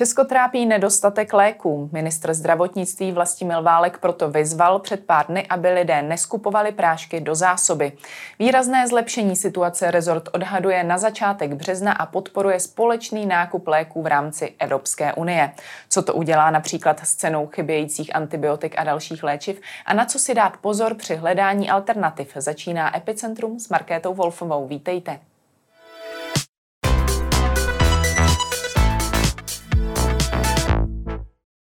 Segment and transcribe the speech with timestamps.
[0.00, 1.90] Česko trápí nedostatek léků.
[1.92, 7.92] Ministr zdravotnictví Vlastimil Válek proto vyzval před pár dny, aby lidé neskupovali prášky do zásoby.
[8.38, 14.54] Výrazné zlepšení situace rezort odhaduje na začátek března a podporuje společný nákup léků v rámci
[14.58, 15.52] Evropské unie.
[15.88, 20.34] Co to udělá například s cenou chybějících antibiotik a dalších léčiv a na co si
[20.34, 24.66] dát pozor při hledání alternativ, začíná Epicentrum s Markétou Wolfovou.
[24.66, 25.29] Vítejte.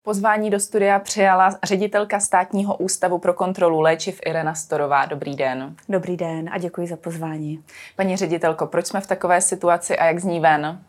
[0.10, 5.06] Pozvání do studia přijala ředitelka státního ústavu pro kontrolu léčiv Irena Storová.
[5.06, 5.76] Dobrý den.
[5.90, 7.64] Dobrý den a děkuji za pozvání.
[7.96, 10.80] Paní ředitelko, proč jsme v takové situaci a jak zní ven?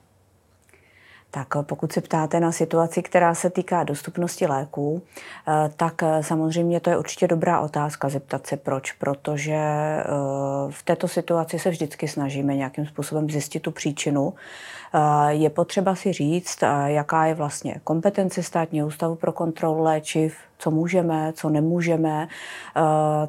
[1.31, 5.03] Tak pokud se ptáte na situaci, která se týká dostupnosti léků,
[5.49, 10.05] eh, tak eh, samozřejmě to je určitě dobrá otázka zeptat se proč, protože eh,
[10.71, 14.35] v této situaci se vždycky snažíme nějakým způsobem zjistit tu příčinu.
[15.29, 21.33] Je potřeba si říct, jaká je vlastně kompetence státního ústavu pro kontrolu léčiv, co můžeme,
[21.37, 22.29] co nemůžeme,
[22.77, 22.81] eh,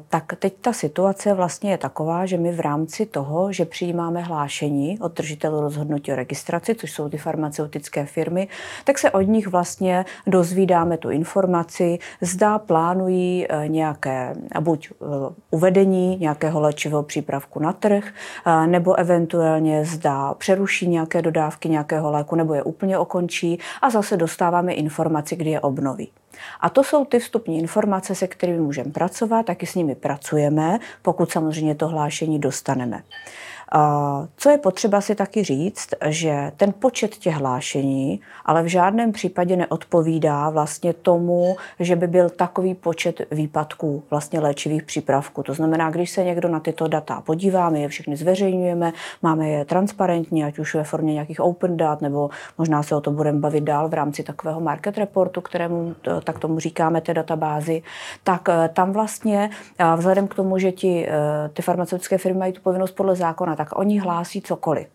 [0.08, 4.98] tak teď ta situace vlastně je taková, že my v rámci toho, že přijímáme hlášení
[5.00, 8.48] od držitelů rozhodnutí o registraci, což jsou ty farmaceutické firmy,
[8.84, 15.04] tak se od nich vlastně dozvídáme tu informaci, zda plánují eh, nějaké buď eh,
[15.50, 18.04] uvedení nějakého léčivého přípravku na trh,
[18.66, 24.72] nebo eventuálně zda přeruší nějaké dodávky nějakého léku, nebo je úplně okončí a zase dostáváme
[24.72, 26.10] informaci, kdy je obnoví.
[26.60, 31.30] A to jsou ty vstupní informace, se kterými můžeme pracovat, taky s nimi pracujeme, pokud
[31.30, 33.02] samozřejmě to hlášení dostaneme.
[34.36, 39.56] Co je potřeba si taky říct, že ten počet těch hlášení ale v žádném případě
[39.56, 45.42] neodpovídá vlastně tomu, že by byl takový počet výpadků vlastně léčivých přípravků.
[45.42, 49.64] To znamená, když se někdo na tyto data podívá, my je všechny zveřejňujeme, máme je
[49.64, 53.64] transparentní, ať už ve formě nějakých open dat, nebo možná se o to budeme bavit
[53.64, 55.94] dál v rámci takového market reportu, kterému
[56.24, 57.82] tak tomu říkáme té databázi,
[58.24, 59.50] tak eh, tam vlastně
[59.96, 63.78] vzhledem k tomu, že ti, eh, ty farmaceutické firmy mají tu povinnost podle zákona, tak
[63.78, 64.86] oni hlásí cokoliv.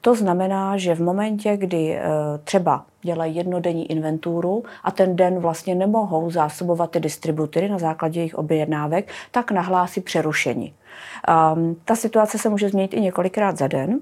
[0.00, 2.02] To znamená, že v momentě, kdy eh,
[2.44, 8.34] třeba dělají jednodenní inventuru a ten den vlastně nemohou zásobovat ty distributory na základě jejich
[8.34, 10.74] objednávek, tak nahlásí přerušení.
[11.54, 14.00] Um, ta situace se může změnit i několikrát za den,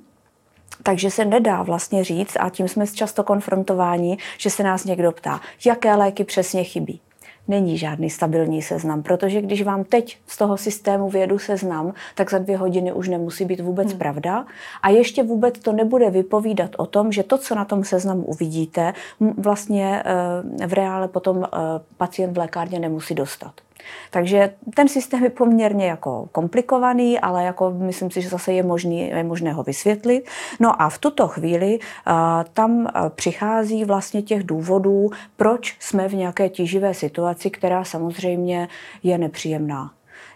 [0.82, 5.40] takže se nedá vlastně říct, a tím jsme často konfrontováni, že se nás někdo ptá,
[5.64, 7.00] jaké léky přesně chybí
[7.48, 12.38] není žádný stabilní seznam, protože když vám teď z toho systému vědu seznam, tak za
[12.38, 13.98] dvě hodiny už nemusí být vůbec hmm.
[13.98, 14.46] pravda
[14.82, 18.92] a ještě vůbec to nebude vypovídat o tom, že to, co na tom seznamu uvidíte,
[19.38, 20.02] vlastně
[20.60, 21.58] eh, v reále potom eh,
[21.96, 23.52] pacient v lékárně nemusí dostat.
[24.10, 29.08] Takže ten systém je poměrně jako komplikovaný, ale jako myslím si, že zase je, možný,
[29.08, 30.28] je možné ho vysvětlit.
[30.60, 32.14] No a v tuto chvíli uh,
[32.52, 38.68] tam uh, přichází vlastně těch důvodů, proč jsme v nějaké tíživé situaci, která samozřejmě
[39.02, 39.90] je nepříjemná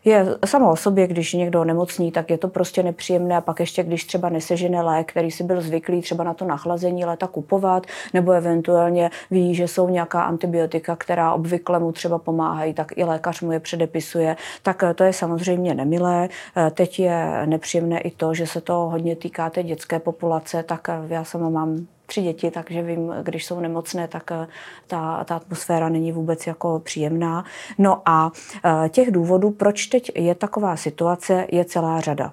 [0.07, 3.83] je samo o sobě, když někdo nemocní, tak je to prostě nepříjemné a pak ještě,
[3.83, 8.33] když třeba nesežene lék, který si byl zvyklý třeba na to nachlazení léta kupovat, nebo
[8.33, 13.53] eventuálně ví, že jsou nějaká antibiotika, která obvykle mu třeba pomáhají, tak i lékař mu
[13.53, 16.29] je předepisuje, tak to je samozřejmě nemilé.
[16.75, 21.25] Teď je nepříjemné i to, že se to hodně týká té dětské populace, tak já
[21.25, 24.47] sama mám tři děti, takže vím, když jsou nemocné, tak eh,
[24.87, 27.45] ta, ta atmosféra není vůbec jako příjemná.
[27.79, 28.33] No a
[28.65, 32.33] eh, těch důvodů, proč teď je taková situace, je celá řada.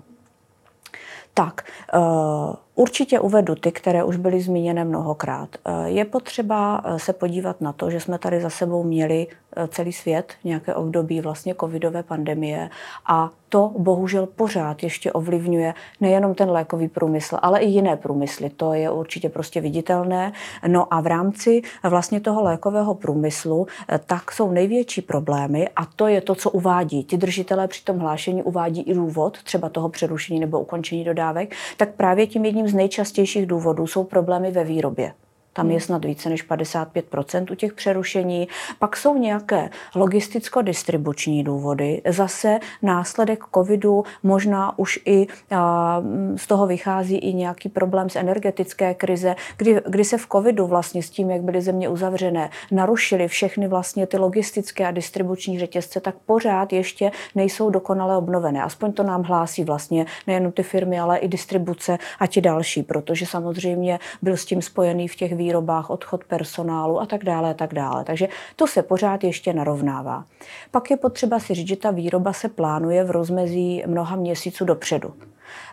[1.34, 2.00] Tak, eh,
[2.76, 5.50] určitě uvedu ty, které už byly zmíněny mnohokrát.
[5.86, 9.28] Je potřeba se podívat na to, že jsme tady za sebou měli
[9.68, 12.70] celý svět nějaké období vlastně covidové pandemie
[13.06, 18.50] a to bohužel pořád ještě ovlivňuje nejenom ten lékový průmysl, ale i jiné průmysly.
[18.50, 20.34] To je určitě prostě viditelné.
[20.68, 26.08] No a v rámci vlastně toho lékového průmyslu eh, tak jsou největší problémy a to
[26.08, 27.04] je to, co uvádí.
[27.04, 31.90] Ti držitelé při tom hlášení uvádí i důvod, třeba toho přerušení nebo ukončení dodávek, tak
[31.94, 35.14] právě tím jedním z nejčastějších důvodů jsou problémy ve výrobě.
[35.54, 35.82] Tam je hmm.
[35.82, 37.06] snad více než 55
[37.52, 38.48] u těch přerušení.
[38.80, 42.02] Pak jsou nějaké logisticko-distribuční důvody.
[42.10, 45.28] Zase následek covidu možná už i
[46.36, 51.04] z toho vychází i nějaký problém z energetické krize, kdy, kdy se v covidu vlastně
[51.04, 56.16] s tím, jak byly země uzavřené, narušily všechny vlastně ty logistické a distribuční řetězce, tak
[56.26, 58.64] pořád ještě nejsou dokonale obnovené.
[58.64, 63.26] Aspoň to nám hlásí vlastně nejen ty firmy, ale i distribuce a ti další, protože
[63.26, 67.74] samozřejmě byl s tím spojený v těch výrobách, odchod personálu a tak dále a tak
[67.74, 68.04] dále.
[68.04, 70.26] Takže to se pořád ještě narovnává.
[70.72, 75.14] Pak je potřeba si říct, že ta výroba se plánuje v rozmezí mnoha měsíců dopředu.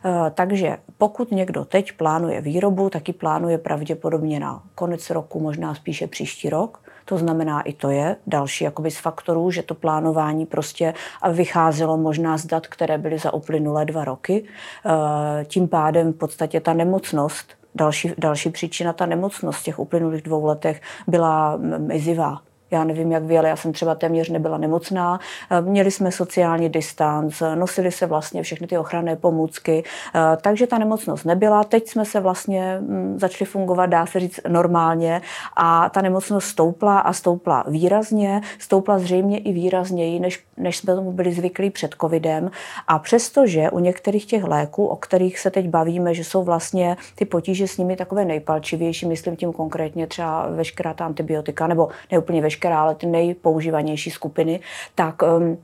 [0.04, 5.74] Eh, takže pokud někdo teď plánuje výrobu, tak ji plánuje pravděpodobně na konec roku, možná
[5.74, 6.82] spíše příští rok.
[7.04, 10.94] To znamená, i to je další jakoby z faktorů, že to plánování prostě
[11.32, 14.44] vycházelo možná z dat, které byly za uplynulé dva roky.
[14.44, 20.22] Eh, tím pádem v podstatě ta nemocnost, další, další příčina, ta nemocnost v těch uplynulých
[20.22, 25.20] dvou letech byla mizivá já nevím, jak vy, ale já jsem třeba téměř nebyla nemocná.
[25.50, 29.84] Eh, měli jsme sociální distanc, nosili se vlastně všechny ty ochranné pomůcky,
[30.14, 31.64] eh, takže ta nemocnost nebyla.
[31.64, 35.22] Teď jsme se vlastně mm, začali fungovat, dá se říct, normálně
[35.56, 41.12] a ta nemocnost stoupla a stoupla výrazně, stoupla zřejmě i výrazněji, než, než jsme tomu
[41.12, 42.50] byli zvyklí před covidem.
[42.88, 47.24] A přestože u některých těch léků, o kterých se teď bavíme, že jsou vlastně ty
[47.24, 52.59] potíže s nimi takové nejpalčivější, myslím tím konkrétně třeba veškerá ta antibiotika, nebo neúplně veškerá
[52.60, 54.60] veškerá, ale ty nejpoužívanější skupiny,
[54.94, 55.58] tak um,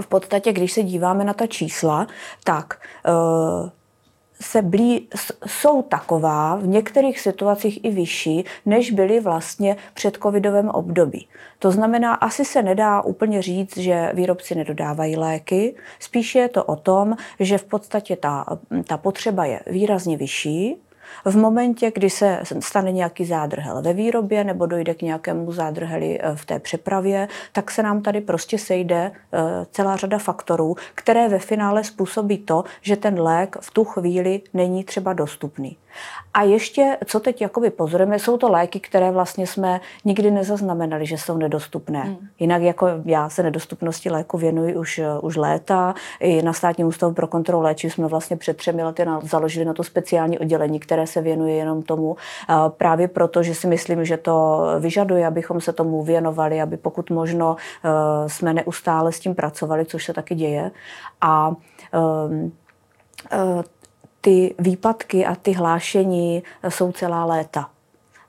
[0.00, 2.06] v podstatě, když se díváme na ta čísla,
[2.44, 3.68] tak uh,
[4.40, 5.08] se blí,
[5.46, 11.26] jsou taková v některých situacích i vyšší, než byly vlastně před covidovém období.
[11.58, 16.76] To znamená, asi se nedá úplně říct, že výrobci nedodávají léky, spíše je to o
[16.76, 18.44] tom, že v podstatě ta,
[18.86, 20.76] ta potřeba je výrazně vyšší,
[21.24, 26.36] v momentě, kdy se stane nějaký zádrhel ve výrobě nebo dojde k nějakému zádrheli eh,
[26.36, 29.38] v té přepravě, tak se nám tady prostě sejde eh,
[29.70, 34.84] celá řada faktorů, které ve finále způsobí to, že ten lék v tu chvíli není
[34.84, 35.76] třeba dostupný.
[36.34, 41.18] A ještě, co teď jakoby pozorujeme, jsou to léky, které vlastně jsme nikdy nezaznamenali, že
[41.18, 42.00] jsou nedostupné.
[42.00, 42.16] Hmm.
[42.38, 45.94] Jinak jako já se nedostupnosti léku věnuji už, už léta.
[46.20, 49.74] I na státním ústavu pro kontrolu léčiv jsme vlastně před třemi lety na, založili na
[49.74, 52.16] to speciální oddělení, které se věnuje jenom tomu.
[52.68, 57.56] Právě proto, že si myslím, že to vyžaduje, abychom se tomu věnovali, aby pokud možno
[57.56, 60.70] e, jsme neustále s tím pracovali, což se taky děje.
[61.20, 62.52] A um,
[64.20, 67.70] ty výpadky a ty hlášení jsou celá léta.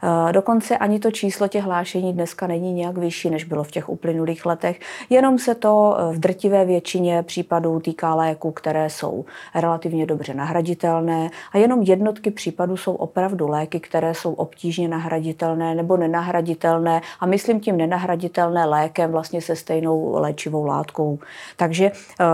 [0.04, 3.90] Eh, dokonce ani to číslo těch hlášení dneska není nějak vyšší, než bylo v těch
[3.90, 4.80] uplynulých letech.
[5.10, 9.25] Jenom se to eh, v drtivé většině případů týká léků, které jsou
[9.56, 15.98] relativně dobře nahraditelné a jenom jednotky případů jsou opravdu léky, které jsou obtížně nahraditelné nebo
[15.98, 21.19] nenahraditelné a myslím tím nenahraditelné lékem vlastně se stejnou léčivou látkou.
[21.57, 22.25] Takže eh,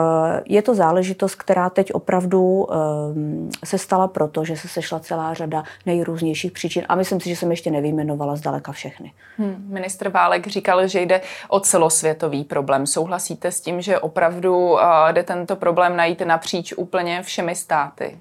[0.46, 2.68] je to záležitost, která teď opravdu
[3.64, 7.50] se stala proto, že se sešla celá řada nejrůznějších příčin a myslím si, že jsem
[7.56, 9.14] ještě nevyjmenovala zdaleka všechny.
[9.38, 12.88] Hmm, ministr Válek říkal, že jde o celosvětový problém.
[12.88, 14.80] Souhlasíte s tím, že opravdu uh,
[15.12, 18.18] jde tento problém najít napříč úplně všemi státy?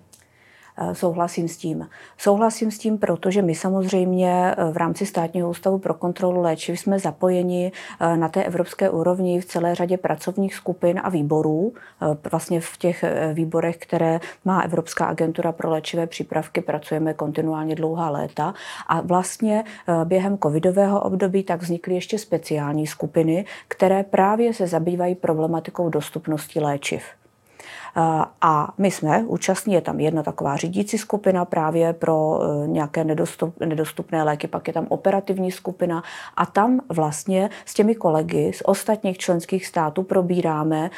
[0.78, 1.88] Eh, souhlasím s tím.
[2.18, 6.98] Souhlasím s tím, protože my samozřejmě eh, v rámci státního ústavu pro kontrolu léčiv jsme
[6.98, 11.72] zapojeni eh, na té evropské úrovni v celé řadě pracovních skupin a výborů.
[12.30, 18.54] Vlastně v těch výborech, které má Evropská agentura pro léčivé přípravky, pracujeme kontinuálně dlouhá léta.
[18.86, 19.64] A vlastně
[20.04, 27.04] během covidového období tak vznikly ještě speciální skupiny, které právě se zabývají problematikou dostupnosti léčiv.
[28.40, 33.04] A my jsme účastní, je tam jedna taková řídící skupina právě pro e, nějaké
[33.60, 36.02] nedostupné léky, pak je tam operativní skupina
[36.36, 40.90] a tam vlastně s těmi kolegy z ostatních členských států probíráme e,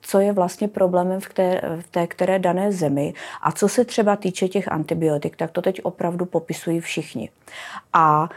[0.00, 3.14] co je vlastně problémem v té, v té které dané zemi.
[3.42, 7.30] A co se třeba týče těch antibiotik, tak to teď opravdu popisují všichni.
[7.92, 8.28] A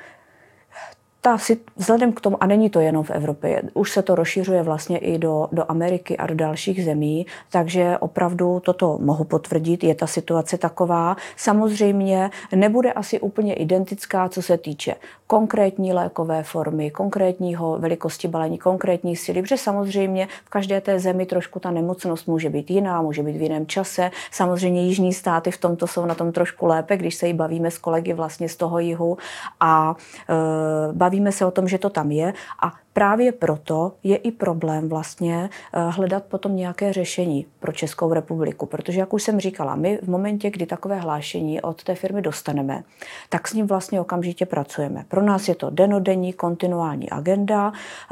[1.21, 1.37] ta,
[1.75, 5.17] vzhledem k tomu, a není to jenom v Evropě, už se to rozšiřuje vlastně i
[5.17, 10.57] do, do Ameriky a do dalších zemí, takže opravdu toto mohu potvrdit, je ta situace
[10.57, 11.17] taková.
[11.37, 14.95] Samozřejmě nebude asi úplně identická, co se týče
[15.27, 21.59] konkrétní lékové formy, konkrétního velikosti balení, konkrétní síly, protože samozřejmě v každé té zemi trošku
[21.59, 24.11] ta nemocnost může být jiná, může být v jiném čase.
[24.31, 27.77] Samozřejmě jižní státy v tomto jsou na tom trošku lépe, když se jí bavíme s
[27.77, 29.17] kolegy vlastně z toho jihu
[29.59, 29.95] a
[30.29, 34.89] e, bavíme se o tom, že to tam je a právě proto je i problém
[34.89, 39.99] vlastně eh, hledat potom nějaké řešení pro Českou republiku, protože jak už jsem říkala, my
[40.03, 42.83] v momentě, kdy takové hlášení od té firmy dostaneme,
[43.29, 45.05] tak s ním vlastně okamžitě pracujeme.
[45.07, 47.71] Pro nás je to denodenní kontinuální agenda.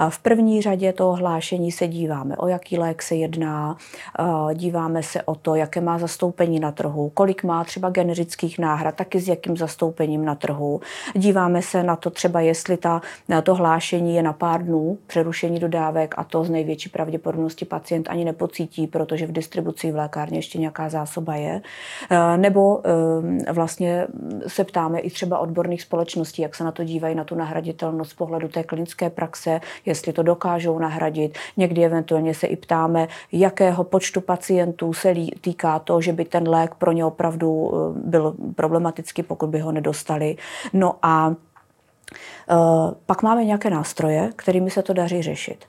[0.09, 3.77] V první řadě toho hlášení se díváme, o jaký lék se jedná,
[4.19, 8.95] eh, díváme se o to, jaké má zastoupení na trhu, kolik má třeba generických náhrad,
[8.95, 10.81] taky s jakým zastoupením na trhu.
[11.13, 13.01] Díváme se na to třeba, jestli ta,
[13.43, 18.25] to hlášení je na pár dnů přerušení dodávek a to z největší pravděpodobnosti pacient ani
[18.25, 21.61] nepocítí, protože v distribuci v lékárně ještě nějaká zásoba je.
[22.11, 22.81] Eh, nebo
[23.47, 24.07] eh, vlastně
[24.47, 28.13] se ptáme i třeba odborných společností, jak se na to dívají, na tu nahraditelnost z
[28.13, 31.37] pohledu té klinické praxe, jestli to dokážou nahradit.
[31.57, 36.75] Někdy eventuálně se i ptáme, jakého počtu pacientů se týká to, že by ten lék
[36.75, 40.37] pro ně opravdu byl problematický, pokud by ho nedostali.
[40.73, 41.35] No a
[42.11, 42.15] Eh,
[43.05, 45.65] pak máme nějaké nástroje, kterými se to daří řešit.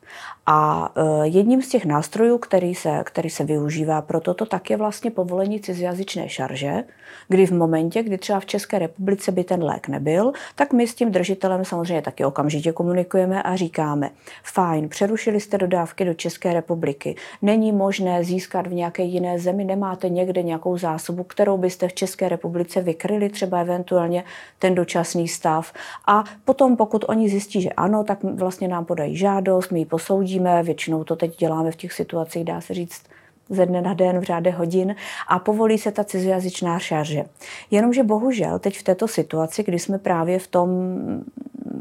[0.46, 4.76] A eh, jedním z těch nástrojů, který se, který se využívá pro toto, tak je
[4.76, 6.84] vlastně povolení cizojazyčné šarže,
[7.28, 10.94] kdy v momentě, kdy třeba v České republice by ten lék nebyl, tak my s
[10.94, 14.10] tím držitelem samozřejmě taky okamžitě komunikujeme a říkáme,
[14.42, 20.08] fajn, přerušili jste dodávky do České republiky, není možné získat v nějaké jiné zemi, nemáte
[20.08, 24.24] někde nějakou zásobu, kterou byste v České republice vykryli, třeba eventuálně
[24.58, 25.72] ten dočasný stav.
[26.06, 30.62] A potom, pokud oni zjistí, že ano, tak vlastně nám podají žádost, my ji posoudíme,
[30.62, 33.02] většinou to teď děláme v těch situacích, dá se říct,
[33.50, 34.94] ze dne na den v řádech hodin
[35.28, 37.24] a povolí se ta cizojazyčná šarže.
[37.70, 40.68] Jenomže bohužel teď v této situaci, kdy jsme právě v tom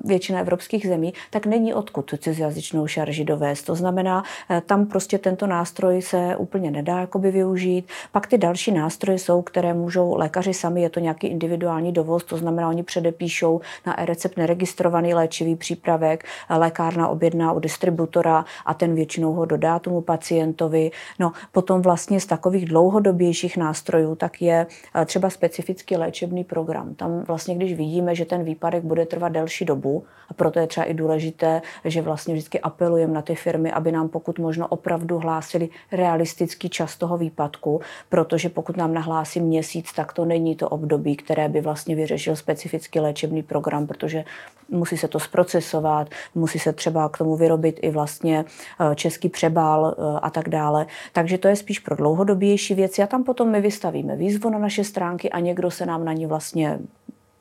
[0.08, 3.66] většina evropských zemí, tak není odkud tu cizojazyčnou šarži dovést.
[3.66, 7.86] To znamená, eh, tam prostě tento nástroj se úplně nedá jakoby využít.
[8.12, 12.38] Pak ty další nástroje jsou, které můžou lékaři sami, je to nějaký individuální dovoz, to
[12.38, 19.34] znamená, oni předepíšou na e-recept neregistrovaný léčivý přípravek, lékárna objedná u distributora a ten většinou
[19.34, 20.92] ho dodá tomu pacientovi.
[21.20, 26.96] No, potom vlastně z takových dlouhodobějších nástrojů tak je eh, třeba specifický léčebný program.
[26.96, 29.97] Tam vlastně, když vidíme, že ten výpadek bude trvat delší dobu,
[30.30, 34.10] a proto je třeba i důležité, že vlastně vždycky apelujeme na ty firmy, aby nám
[34.10, 40.26] pokud možno opravdu hlásili realistický čas toho výpadku, protože pokud nám nahlásí měsíc, tak to
[40.26, 44.24] není to období, které by vlastně vyřešil specifický léčebný program, protože
[44.70, 48.46] musí se to zprocesovat, musí se třeba k tomu vyrobit i vlastně
[48.80, 50.86] eh, český přebal eh, a tak dále.
[51.14, 54.84] Takže to je spíš pro dlouhodobější věci a tam potom my vystavíme výzvu na naše
[54.84, 56.80] stránky a někdo se nám na ní vlastně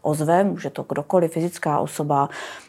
[0.07, 2.29] ozve, může to kdokoliv, fyzická osoba,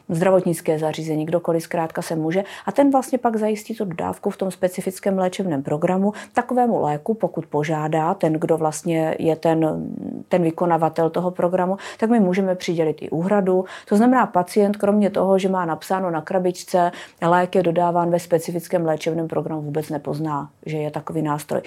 [0.09, 2.43] zdravotnické zařízení, kdokoliv zkrátka se může.
[2.65, 7.45] A ten vlastně pak zajistí tu dodávku v tom specifickém léčebném programu takovému léku, pokud
[7.45, 9.89] požádá ten, kdo vlastně je ten,
[10.27, 13.65] ten vykonavatel toho programu, tak my můžeme přidělit i úhradu.
[13.89, 16.91] To znamená, pacient, kromě toho, že má napsáno na krabičce,
[17.21, 21.61] lék je dodáván ve specifickém léčebném programu, vůbec nepozná, že je takový nástroj.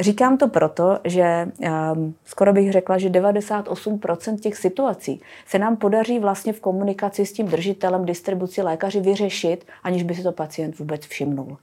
[0.00, 1.48] Říkám to proto, že
[1.94, 5.09] um, skoro bych řekla, že 98% těch situací
[5.46, 10.22] se nám podaří vlastně v komunikaci s tím držitelem distribuci lékaři vyřešit, aniž by si
[10.22, 11.56] to pacient vůbec všimnul.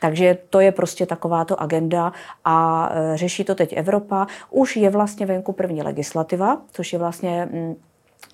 [0.00, 2.12] Takže to je prostě takováto agenda
[2.44, 4.26] a e, řeší to teď Evropa.
[4.50, 7.74] Už je vlastně venku první legislativa, což je vlastně mm,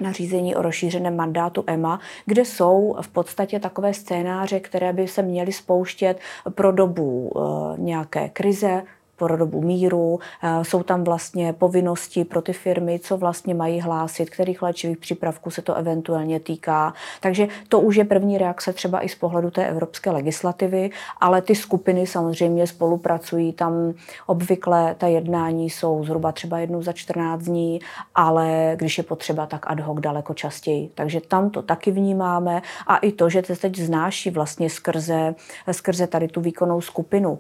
[0.00, 5.52] nařízení o rozšířeném mandátu EMA, kde jsou v podstatě takové scénáře, které by se měly
[5.52, 6.18] spouštět
[6.50, 7.40] pro dobu e,
[7.80, 8.82] nějaké krize,
[9.16, 14.30] pro dobu míru, eh, jsou tam vlastně povinnosti pro ty firmy, co vlastně mají hlásit,
[14.30, 16.94] kterých léčivých přípravků se to eventuálně týká.
[17.20, 20.90] Takže to už je první reakce třeba i z pohledu té evropské legislativy,
[21.20, 23.52] ale ty skupiny samozřejmě spolupracují.
[23.52, 23.94] Tam
[24.26, 27.80] obvykle ta jednání jsou zhruba třeba jednou za 14 dní,
[28.14, 30.90] ale když je potřeba, tak ad hoc daleko častěji.
[30.94, 35.34] Takže tam to taky vnímáme a i to, že to teď znáší vlastně skrze,
[35.72, 37.38] skrze tady tu výkonnou skupinu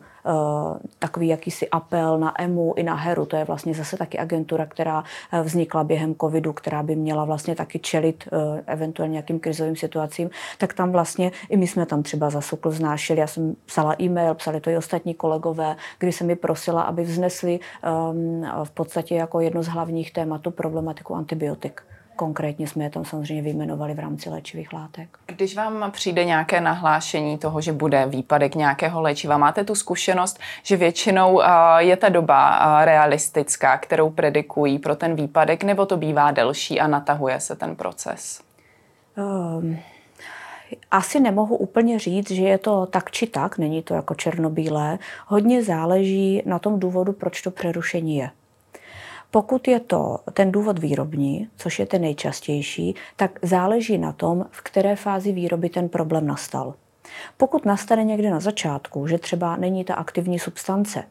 [0.98, 3.26] takový jakýsi apel na EMU i na HERu.
[3.26, 7.54] To je vlastně zase taky agentura, která eh, vznikla během covidu, která by měla vlastně
[7.56, 10.30] taky čelit eh, eventuálně nějakým krizovým situacím.
[10.58, 13.20] Tak tam vlastně i my jsme tam třeba za Sokl znášeli.
[13.20, 17.60] Já jsem psala e-mail, psali to i ostatní kolegové, kdy se mi prosila, aby vznesli
[18.10, 21.82] um, v podstatě jako jedno z hlavních tématů problematiku antibiotik.
[22.16, 25.18] Konkrétně jsme je tam samozřejmě vyjmenovali v rámci léčivých látek.
[25.26, 30.76] Když vám přijde nějaké nahlášení toho, že bude výpadek nějakého léčiva, máte tu zkušenost, že
[30.76, 31.42] většinou
[31.78, 37.40] je ta doba realistická, kterou predikují pro ten výpadek, nebo to bývá delší a natahuje
[37.40, 38.40] se ten proces?
[39.16, 39.78] Um,
[40.90, 44.98] asi nemohu úplně říct, že je to tak či tak, není to jako černobílé.
[45.26, 48.30] Hodně záleží na tom důvodu, proč to přerušení je.
[49.34, 54.62] Pokud je to ten důvod výrobní, což je ten nejčastější, tak záleží na tom, v
[54.62, 56.74] které fázi výroby ten problém nastal.
[57.36, 61.04] Pokud nastane někde na začátku, že třeba není ta aktivní substance,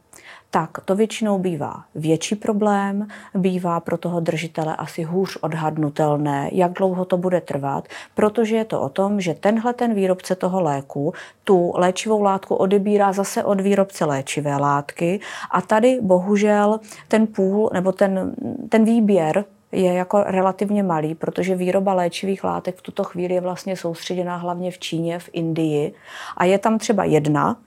[0.54, 7.06] tak to většinou bývá větší problém, bývá pro toho držitele asi hůř odhadnutelné, jak dlouho
[7.06, 11.74] to bude trvat, protože je to o tom, že tenhle ten výrobce toho léku tu
[11.76, 15.20] léčivou látku odebírá zase od výrobce léčivé látky
[15.52, 18.36] a tady bohužel ten půl nebo ten,
[18.70, 23.78] ten výběr je jako relativně malý, protože výroba léčivých látek v tuto chvíli je vlastně
[23.78, 25.94] soustředěná hlavně v Číně, v Indii
[26.38, 27.58] a je tam třeba jedna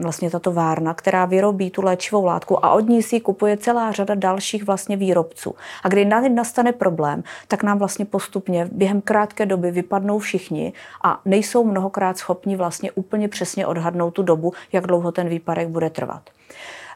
[0.00, 4.14] vlastně tato várna, která vyrobí tu léčivou látku a od ní si kupuje celá řada
[4.14, 5.54] dalších vlastně výrobců.
[5.82, 10.72] A kdy nastane problém, tak nám vlastně postupně během krátké doby vypadnou všichni
[11.04, 15.90] a nejsou mnohokrát schopni vlastně úplně přesně odhadnout tu dobu, jak dlouho ten výpadek bude
[15.90, 16.22] trvat.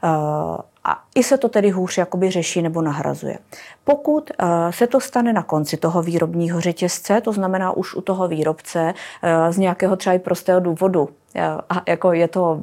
[0.05, 3.39] Eh, a i se to tedy hůř jakoby řeší nebo nahrazuje.
[3.85, 8.29] Pokud uh, se to stane na konci toho výrobního řetězce, to znamená už u toho
[8.29, 11.09] výrobce uh, z nějakého třeba i prostého důvodu,
[11.71, 12.63] a jako je to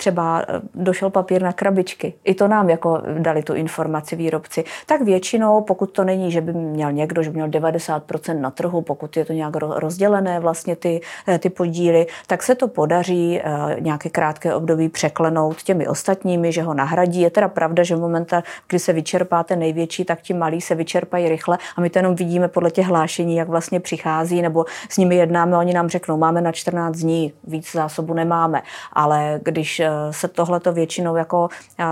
[0.00, 2.14] třeba eh, došel papír na krabičky.
[2.24, 4.64] I to nám jako dali tu informaci výrobci.
[4.86, 8.82] Tak většinou, pokud to není, že by měl někdo, že by měl 90% na trhu,
[8.82, 13.76] pokud je to nějak rozdělené vlastně ty, eh, ty podíly, tak se to podaří eh,
[13.80, 17.20] nějaké krátké období překlenout těmi ostatními, že ho nahradí.
[17.20, 20.74] Je teda pravda, že v momentě, kdy se vyčerpá ten největší, tak ti malí se
[20.74, 24.96] vyčerpají rychle a my to jenom vidíme podle těch hlášení, jak vlastně přichází, nebo s
[24.96, 30.28] nimi jednáme, oni nám řeknou, máme na 14 dní, víc zásobu nemáme, ale když se
[30.28, 31.48] tohleto většinou jako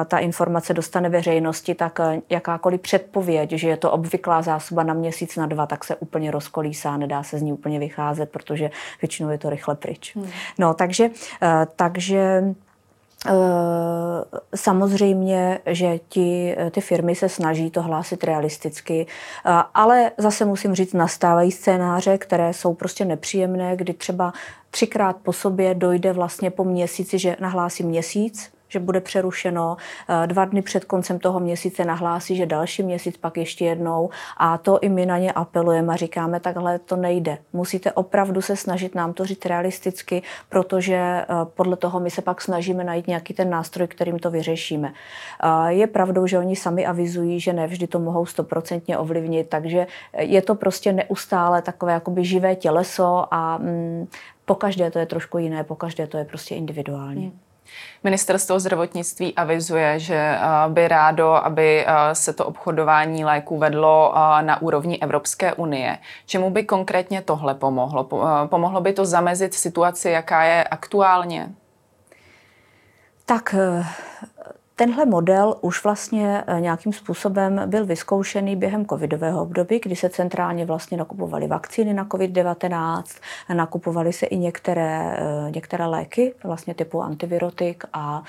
[0.08, 5.36] ta informace dostane veřejnosti, tak e, jakákoliv předpověď, že je to obvyklá zásoba na měsíc,
[5.36, 8.70] na dva, tak se úplně rozkolísá, nedá se z ní úplně vycházet, protože
[9.02, 10.16] většinou je to rychle pryč.
[10.16, 10.28] Hmm.
[10.58, 11.10] No, takže,
[11.42, 12.42] e, takže
[14.54, 19.06] Samozřejmě, že ti, ty firmy se snaží to hlásit realisticky,
[19.74, 24.32] ale zase musím říct, nastávají scénáře, které jsou prostě nepříjemné, kdy třeba
[24.70, 29.76] třikrát po sobě dojde vlastně po měsíci, že nahlásí měsíc, že bude přerušeno.
[30.08, 34.10] Eh, dva dny před koncem toho měsíce nahlásí, že další měsíc pak ještě jednou.
[34.36, 37.38] A to i my na ně apelujeme a říkáme, takhle to nejde.
[37.52, 42.40] Musíte opravdu se snažit nám to říct realisticky, protože eh, podle toho my se pak
[42.40, 44.92] snažíme najít nějaký ten nástroj, kterým to vyřešíme.
[45.42, 49.86] Eh, je pravdou, že oni sami avizují, že nevždy to mohou stoprocentně ovlivnit, takže
[50.18, 54.08] je to prostě neustále takové jakoby živé těleso a mm,
[54.44, 57.26] pokaždé to je trošku jiné, pokaždé to je prostě individuální.
[57.26, 57.47] Hmm.
[58.04, 65.54] Ministerstvo zdravotnictví avizuje, že by rádo, aby se to obchodování léků vedlo na úrovni Evropské
[65.54, 65.98] unie.
[66.26, 68.08] Čemu by konkrétně tohle pomohlo?
[68.46, 71.48] Pomohlo by to zamezit situaci, jaká je aktuálně?
[73.26, 73.54] Tak
[74.78, 80.64] Tenhle model už vlastně eh, nějakým způsobem byl vyzkoušený během covidového období, kdy se centrálně
[80.64, 83.02] vlastně nakupovaly vakcíny na COVID-19,
[83.54, 88.22] nakupovaly se i některé, eh, některé léky, vlastně typu antivirotik a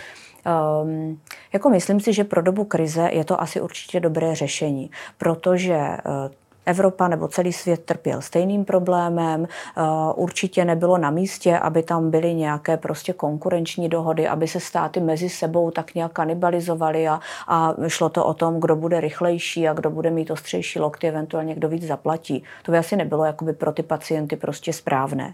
[0.83, 1.19] Um,
[1.53, 6.31] jako myslím si, že pro dobu krize je to asi určitě dobré řešení, protože uh,
[6.65, 9.47] Evropa nebo celý svět trpěl stejným problémem.
[9.77, 9.81] Eh,
[10.15, 15.29] určitě nebylo na místě, aby tam byly nějaké prostě konkurenční dohody, aby se státy mezi
[15.29, 19.89] sebou tak nějak kanibalizovaly a, a šlo to o tom, kdo bude rychlejší a kdo
[19.89, 22.43] bude mít ostřejší lokty, eventuálně kdo víc zaplatí.
[22.63, 25.33] To by asi nebylo jakoby pro ty pacienty prostě správné.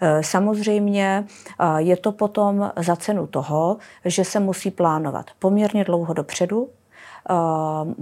[0.00, 1.24] Eh, samozřejmě
[1.60, 6.68] eh, je to potom za cenu toho, že se musí plánovat poměrně dlouho dopředu,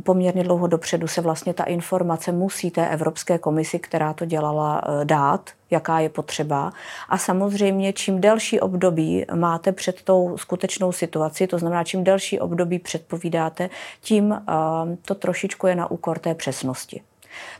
[0.02, 5.04] poměrně dlouho dopředu se vlastně ta informace musí té Evropské komisi, která to dělala, eh,
[5.04, 6.72] dát, jaká je potřeba.
[7.08, 12.78] A samozřejmě, čím delší období máte před tou skutečnou situaci, to znamená, čím delší období
[12.78, 14.42] předpovídáte, tím eh,
[15.02, 17.02] to trošičku je na úkor té přesnosti.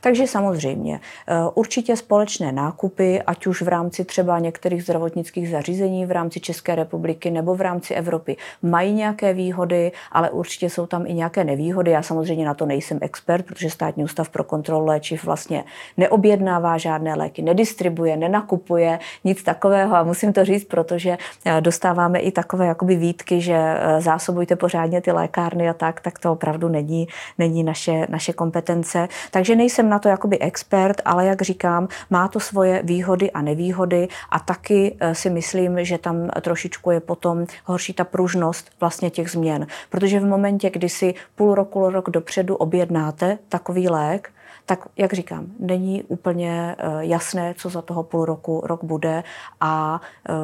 [0.00, 6.10] Takže samozřejmě eh, určitě společné nákupy, ať už v rámci třeba některých zdravotnických zařízení v
[6.10, 11.14] rámci České republiky nebo v rámci Evropy, mají nějaké výhody, ale určitě jsou tam i
[11.14, 11.90] nějaké nevýhody.
[11.90, 15.64] Já samozřejmě na to nejsem expert, protože státní ústav pro kontrolu léčiv vlastně
[15.96, 19.96] neobjednává žádné léky, nedistribuje, nenakupuje, nic takového.
[19.96, 25.00] A musím to říct, protože eh, dostáváme i takové jakoby výtky, že eh, zásobujte pořádně
[25.00, 29.08] ty lékárny a tak, tak to opravdu není, není naše, naše kompetence.
[29.30, 33.42] Takže nej nejsem na to jakoby expert, ale jak říkám, má to svoje výhody a
[33.42, 39.10] nevýhody a taky eh, si myslím, že tam trošičku je potom horší ta pružnost vlastně
[39.10, 39.66] těch změn.
[39.90, 44.32] Protože v momentě, kdy si půl roku, rok dopředu objednáte takový lék,
[44.66, 49.24] tak jak říkám, není úplně eh, jasné, co za toho půl roku, rok bude
[49.60, 50.00] a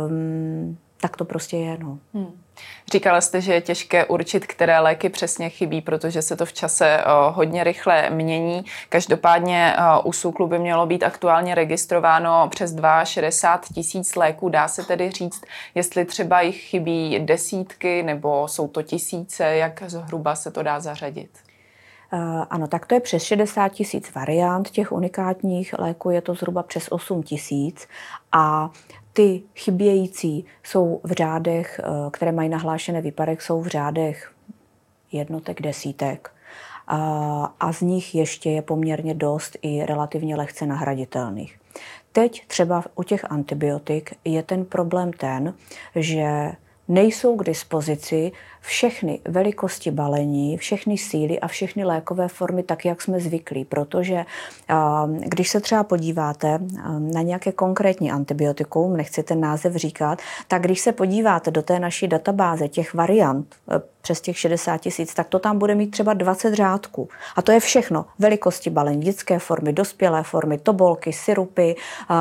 [0.07, 1.79] um, tak to prostě je.
[1.81, 1.99] No.
[2.15, 2.44] Hmm.
[2.93, 6.87] Říkala jste, že je těžké určit, které léky přesně chybí, protože se to v čase
[6.87, 8.65] eh, hodně rychle mění.
[8.89, 14.49] Každopádně eh, u SUKLu by mělo být aktuálně registrováno přes 62 tisíc léků.
[14.49, 20.35] Dá se tedy říct, jestli třeba jich chybí desítky nebo jsou to tisíce, jak zhruba
[20.35, 21.31] se to dá zařadit?
[22.13, 26.63] Eh, ano, tak to je přes 60 tisíc variant těch unikátních léků, je to zhruba
[26.63, 27.89] přes 8 tisíc
[28.33, 28.71] a
[29.15, 34.33] ty chybějící jsou v řádech, eh, které mají nahlášené výpadek, jsou v řádech
[35.13, 36.31] jednotek, desítek.
[37.61, 41.59] a z nich ještě je poměrně dost i relativně lehce nahraditelných.
[42.13, 45.55] Teď třeba u těch antibiotik je ten problém ten,
[45.97, 46.53] že
[46.89, 48.33] nejsou k dispozici
[48.67, 53.65] všechny velikosti balení, všechny síly a všechny lékové formy tak, jak jsme zvyklí.
[53.65, 54.25] Protože
[55.19, 56.59] když se třeba podíváte
[56.99, 62.09] na nějaké konkrétní antibiotikum, nechci ten název říkat, tak když se podíváte do té naší
[62.09, 66.55] databáze těch variant, e, přes těch 60 tisíc, tak to tam bude mít třeba 20
[66.55, 67.09] řádků.
[67.37, 68.05] A to je všechno.
[68.19, 71.77] Velikosti balení, dětské formy, dospělé formy, tobolky, syrupy,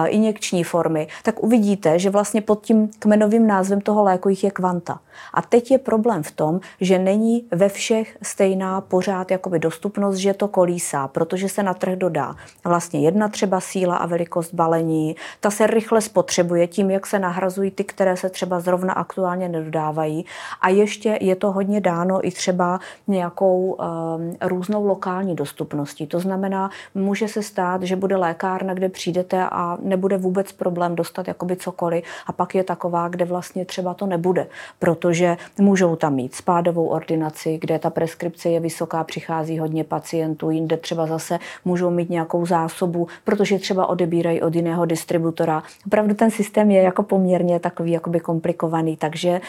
[0.05, 1.07] injekční formy.
[1.23, 4.99] Tak uvidíte, že vlastně pod tím kmenovým názvem toho léku jich je kvanta.
[5.33, 10.33] A teď je problém v tom, že není ve všech stejná pořád jakoby dostupnost, že
[10.33, 15.51] to kolísá, protože se na trh dodá vlastně jedna třeba síla a velikost balení, ta
[15.51, 20.25] se rychle spotřebuje tím, jak se nahrazují ty, které se třeba zrovna aktuálně nedodávají
[20.61, 26.07] a ještě je to hodně dáno i třeba nějakou um, různou lokální dostupností.
[26.07, 31.27] To znamená, může se stát, že bude lékárna, kde přijdete a nebude vůbec problém dostat
[31.27, 34.47] jakoby cokoliv a pak je taková, kde vlastně třeba to nebude,
[34.79, 41.05] protože můžou tam spádovou ordinaci, kde ta preskripce je vysoká, přichází hodně pacientů, jinde třeba
[41.05, 45.63] zase můžou mít nějakou zásobu, protože třeba odebírají od jiného distributora.
[45.85, 49.41] Opravdu ten systém je jako poměrně takový jakoby komplikovaný, takže,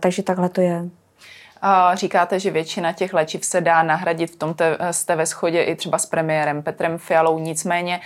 [0.00, 0.88] takže takhle to je.
[1.94, 4.54] Říkáte, že většina těch léčiv se dá nahradit, v tom
[4.90, 8.00] jste ve shodě i třeba s premiérem Petrem Fialou, nicméně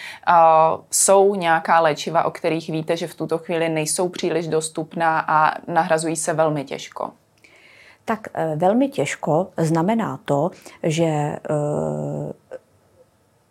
[0.90, 6.16] jsou nějaká léčiva, o kterých víte, že v tuto chvíli nejsou příliš dostupná a nahrazují
[6.16, 7.11] se velmi těžko
[8.11, 10.51] tak eh, velmi těžko znamená to,
[10.83, 11.38] že eh,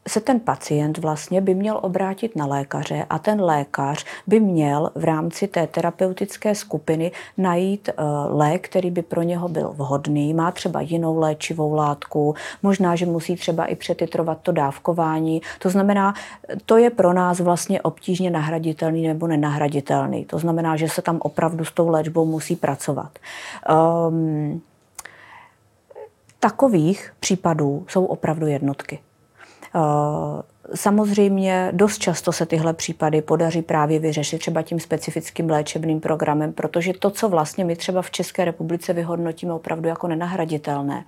[0.10, 5.04] se ten pacient vlastně by měl obrátit na lékaře a ten lékař by měl v
[5.04, 7.94] rámci té terapeutické skupiny najít eh,
[8.28, 10.34] lék, který by pro něho byl vhodný.
[10.34, 15.42] Má třeba jinou léčivou látku, možná, že musí třeba i přetitrovat to dávkování.
[15.60, 16.14] To znamená,
[16.66, 20.26] to je pro nás vlastně obtížně nahraditelný nebo nenahraditelný.
[20.26, 23.20] To znamená, že se tam opravdu s tou léčbou musí pracovat.
[24.10, 24.62] Um,
[26.42, 29.00] Takových případů jsou opravdu jednotky.
[29.74, 30.42] Uh,
[30.76, 36.94] Samozřejmě dost často se tyhle případy podaří právě vyřešit třeba tím specifickým léčebným programem, protože
[36.94, 41.06] to, co vlastně my třeba v České republice vyhodnotíme opravdu jako nenahraditelné,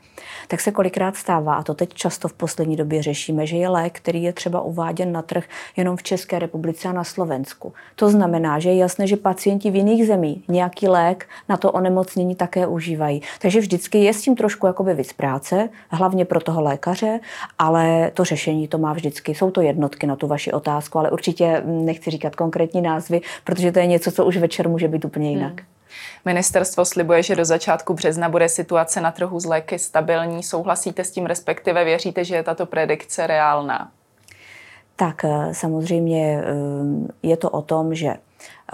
[0.48, 3.94] tak se kolikrát stává, a to teď často v poslední době řešíme, že je lék,
[3.94, 5.44] který je třeba uváděn na trh
[5.78, 7.74] jenom v České republice a na Slovensku.
[7.96, 12.36] To znamená, že je jasné, že pacienti v jiných zemích nějaký lék na to onemocnění
[12.36, 13.22] také užívají.
[13.42, 17.20] Takže vždycky je s tím trošku jakoby víc práce, hlavně pro toho lékaře,
[17.60, 19.36] ale to řešení to má vždycky.
[19.36, 23.80] Jsou to jednotky na tu vaši otázku, ale určitě nechci říkat konkrétní názvy, protože to
[23.80, 25.38] je něco, co už večer může být úplně hmm.
[25.38, 25.54] jinak.
[25.54, 25.68] Hmm.
[26.26, 30.44] Ministerstvo slibuje, že do začátku března bude situace na trhu z léky stabilní.
[30.44, 33.92] Souhlasíte s tím, respektive věříte, že je tato predikce reálná?
[34.96, 36.48] Tak eh, samozřejmě eh,
[37.24, 38.14] je to o tom, že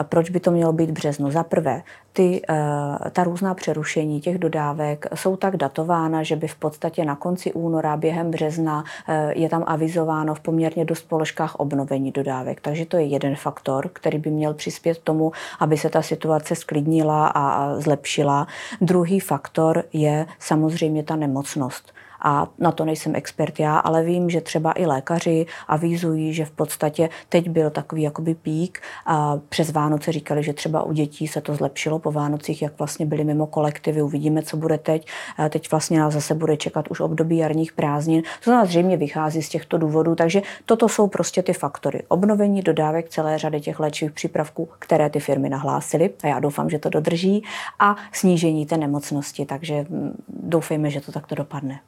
[0.04, 1.32] proč by to mělo být březnu?
[1.32, 6.56] Za prvé, ty, eh, ta různá přerušení těch dodávek jsou tak datována, že by v
[6.56, 12.12] podstatě na konci února, během března eh, je tam avizováno v poměrně dost položkách obnovení
[12.12, 12.62] dodávek.
[12.62, 17.28] Takže to je jeden faktor, který by měl přispět tomu, aby se ta situace sklidnila
[17.28, 18.48] a zlepšila.
[18.82, 24.42] Druhý faktor je samozřejmě ta nemocnost a na to nejsem expert já, ale vím, že
[24.42, 30.12] třeba i lékaři avizují, že v podstatě teď byl takový jakoby pík a přes Vánoce
[30.12, 34.02] říkali, že třeba u dětí se to zlepšilo po Vánocích, jak vlastně byli mimo kolektivy,
[34.02, 35.08] uvidíme, co bude teď.
[35.38, 38.24] A teď vlastně nás zase bude čekat už období jarních prázdnin.
[38.44, 42.04] To nás zřejmě vychází z těchto důvodů, takže toto jsou prostě ty faktory.
[42.08, 46.80] Obnovení dodávek celé řady těch léčivých přípravků, které ty firmy nahlásily, a já doufám, že
[46.80, 47.44] to dodrží,
[47.80, 51.80] a snížení té nemocnosti, takže mm, doufejme, že to takto dopadne.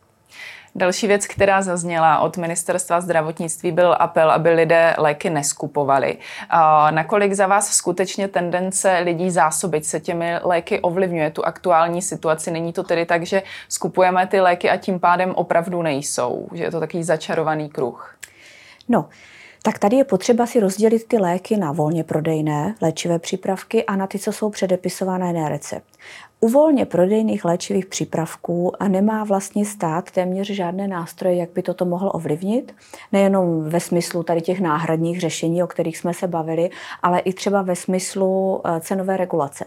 [0.75, 6.17] Další věc, která zazněla od ministerstva zdravotnictví, byl apel, aby lidé léky neskupovali.
[6.91, 12.51] Nakolik za vás skutečně tendence lidí zásobit se těmi léky ovlivňuje tu aktuální situaci?
[12.51, 16.47] Není to tedy tak, že skupujeme ty léky a tím pádem opravdu nejsou?
[16.53, 18.15] Že je to takový začarovaný kruh?
[18.89, 19.09] No,
[19.61, 24.07] tak tady je potřeba si rozdělit ty léky na volně prodejné léčivé přípravky a na
[24.07, 25.85] ty, co jsou předepisované na recept.
[26.39, 32.11] U volně prodejných léčivých přípravků nemá vlastně stát téměř žádné nástroje, jak by toto mohl
[32.13, 32.75] ovlivnit.
[33.11, 36.69] Nejenom ve smyslu tady těch náhradních řešení, o kterých jsme se bavili,
[37.03, 39.65] ale i třeba ve smyslu eh, cenové regulace.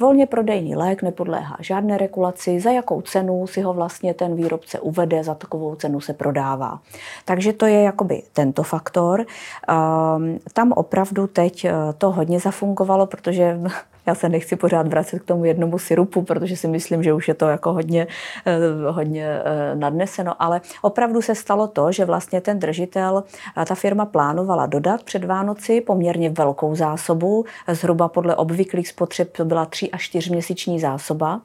[0.00, 5.24] Volně prodejný lék nepodléhá žádné regulaci, za jakou cenu si ho vlastně ten výrobce uvede,
[5.24, 6.80] za takovou cenu se prodává.
[7.24, 9.26] Takže to je jakoby tento faktor.
[9.68, 13.58] Ehm, tam opravdu teď eh, to hodně zafungovalo, protože
[14.06, 17.34] Já se nechci pořád vracet k tomu jednomu syrupu, protože si myslím, že už je
[17.34, 18.06] to jako hodně,
[18.46, 18.58] eh,
[18.90, 23.24] hodně eh, nadneseno, ale opravdu se stalo to, že vlastně ten držitel,
[23.66, 29.66] ta firma plánovala dodat před Vánoci poměrně velkou zásobu, zhruba podle obvyklých spotřeb to byla
[29.66, 31.40] 3 až 4 měsíční zásoba.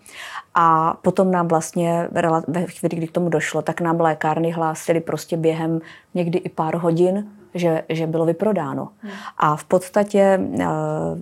[0.55, 2.07] A potom nám vlastně,
[2.47, 5.79] ve chvíli, kdy k tomu došlo, tak nám lékárny hlásily prostě během
[6.13, 8.89] někdy i pár hodin, že, že bylo vyprodáno.
[9.01, 9.11] Hmm.
[9.37, 10.65] A v podstatě, eh,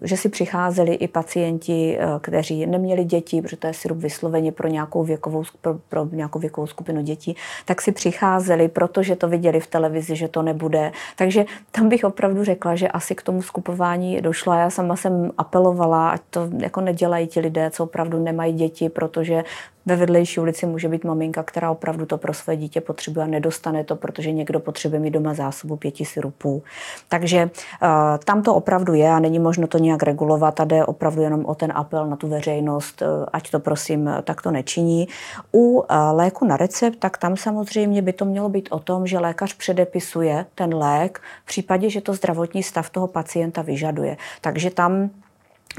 [0.02, 4.68] že si přicházeli i pacienti, eh, kteří neměli děti, protože to je sirup vysloveně pro
[4.68, 9.68] nějakou věkovou, pro, pro nějakou věkovou skupinu dětí, tak si přicházeli, protože to viděli v
[9.68, 10.92] televizi, že to nebude.
[11.16, 14.54] Takže tam bych opravdu řekla, že asi k tomu skupování došlo.
[14.54, 19.44] Já sama jsem apelovala, ať to jako nedělají ti lidé, co opravdu nemají děti, protože
[19.86, 23.84] ve vedlejší ulici může být maminka, která opravdu to pro své dítě potřebuje a nedostane
[23.84, 26.64] to, protože někdo potřebuje mít doma zásobu pěti syrupů.
[27.10, 27.90] Takže uh,
[28.26, 31.56] tam to opravdu je a není možno to nějak regulovat a jde opravdu jenom o
[31.56, 35.08] ten apel na tu veřejnost, uh, ať to prosím takto nečiní.
[35.54, 39.54] U léku na recept, tak tam samozřejmě by to mělo být o tom, že lékař
[39.54, 44.18] předepisuje ten lék v případě, že to zdravotní stav toho pacienta vyžaduje.
[44.42, 45.10] Takže tam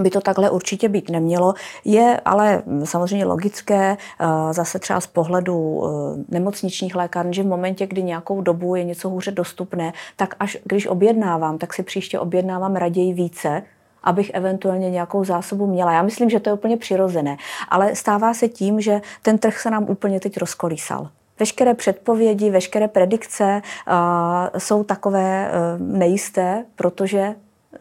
[0.01, 1.55] by to takhle určitě být nemělo.
[1.85, 7.87] Je ale samozřejmě logické eh, zase třeba z pohledu eh, nemocničních lékáren, že v momentě,
[7.87, 12.77] kdy nějakou dobu je něco hůře dostupné, tak až když objednávám, tak si příště objednávám
[12.77, 13.63] raději více,
[14.03, 15.93] abych eventuálně nějakou zásobu měla.
[15.93, 17.37] Já myslím, že to je úplně přirozené.
[17.69, 21.09] Ale stává se tím, že ten trh se nám úplně teď rozkolísal.
[21.39, 23.95] Veškeré předpovědi, veškeré predikce uh,
[24.59, 27.35] jsou takové uh, nejisté, protože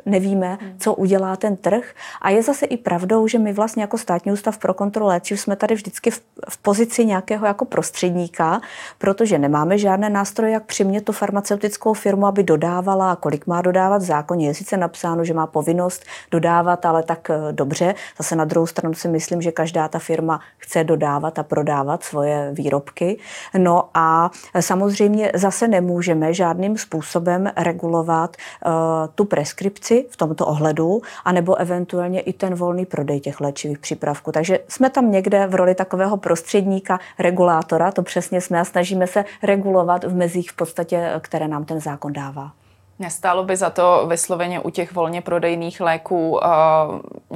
[0.06, 0.80] nevíme, hmm.
[0.80, 1.84] co udělá ten trh.
[2.22, 5.56] A je zase i pravdou, že my vlastně jako státní ústav pro kontrolu léčiv jsme
[5.56, 8.62] tady vždycky v, v pozici nějakého jako prostředníka,
[8.98, 13.98] protože nemáme žádné nástroje, jak přimět tu farmaceutickou firmu, aby dodávala a kolik má dodávat
[14.02, 14.48] v zákoně.
[14.48, 17.96] Je sice napsáno, že má povinnost dodávat, ale tak eh, dobře.
[18.18, 22.50] Zase na druhou stranu si myslím, že každá ta firma chce dodávat a prodávat svoje
[22.54, 23.18] výrobky.
[23.58, 28.72] No a samozřejmě zase nemůžeme žádným způsobem regulovat uh,
[29.16, 34.32] tu preskripci výrobci v tomto ohledu, anebo eventuálně i ten volný prodej těch léčivých přípravků.
[34.32, 39.26] Takže jsme tam někde v roli takového prostředníka, regulátora, to přesně jsme a snažíme se
[39.44, 42.52] regulovat v mezích v podstatě, které nám ten zákon dává.
[43.00, 46.40] Nestálo by za to vysloveně u těch volně prodejných léků uh,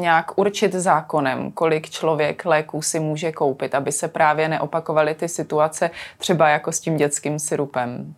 [0.01, 5.91] nějak určit zákonem, kolik člověk léků si může koupit, aby se právě neopakovaly ty situace
[6.17, 8.15] třeba jako s tím dětským syrupem?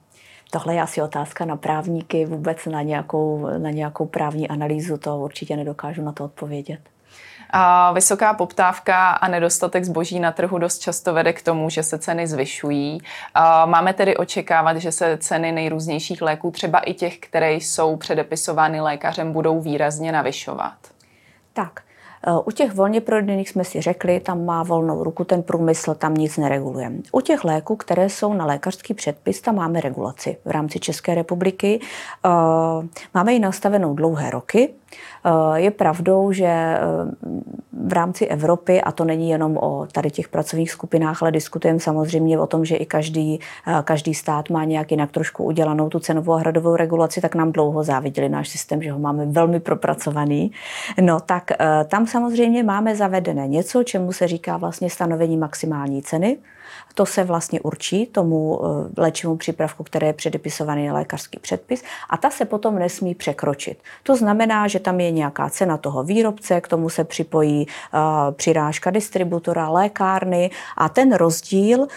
[0.54, 5.56] Tohle je asi otázka na právníky, vůbec na nějakou, na nějakou právní analýzu, to určitě
[5.56, 6.80] nedokážu na to odpovědět.
[7.50, 12.00] A vysoká poptávka a nedostatek zboží na trhu dost často vede k tomu, že se
[12.00, 13.02] ceny zvyšují.
[13.34, 18.82] A máme tedy očekávat, že se ceny nejrůznějších léků, třeba i těch, které jsou předepisovány
[18.82, 20.78] lékařem, budou výrazně navyšovat.
[21.54, 21.82] Tak,
[22.46, 26.38] u těch volně prodejných jsme si řekli, tam má volnou ruku ten průmysl, tam nic
[26.38, 26.98] neregulujeme.
[27.12, 31.80] U těch léků, které jsou na lékařský předpis, tam máme regulaci v rámci České republiky.
[32.26, 32.30] Eh,
[33.14, 34.70] máme ji nastavenou dlouhé roky.
[35.26, 36.78] Eh, je pravdou, že eh,
[37.88, 42.40] v rámci Evropy, a to není jenom o tady těch pracovních skupinách, ale diskutujeme samozřejmě
[42.40, 46.34] o tom, že i každý, eh, každý stát má nějak jinak trošku udělanou tu cenovou
[46.34, 50.52] a hradovou regulaci, tak nám dlouho záviděli náš systém, že ho máme velmi propracovaný.
[51.02, 51.52] No tak
[51.88, 56.38] tam samozřejmě máme zavedené něco, čemu se říká vlastně stanovení maximální ceny.
[56.96, 62.18] To se vlastně určí tomu eh, léčivému přípravku, které je předepisovaný na lékařský předpis a
[62.18, 63.78] ta se potom nesmí překročit.
[64.04, 68.00] To znamená, že tam je nějaká cena toho výrobce, k tomu se připojí uh,
[68.32, 71.88] přirážka distributora, lékárny a ten rozdíl